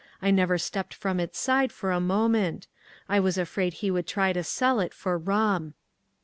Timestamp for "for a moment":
1.71-2.65